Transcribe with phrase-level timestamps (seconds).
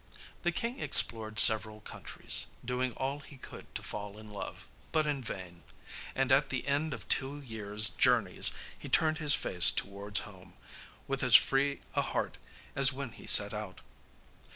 [0.41, 5.21] The king explored several countries, doing all he could to fall in love, but in
[5.21, 5.61] vain;
[6.15, 10.53] and at the end of two years' journeys he turned his face towards home,
[11.07, 12.39] with as free a heart
[12.75, 13.81] as when he set out.